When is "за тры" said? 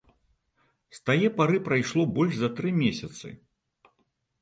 2.43-2.69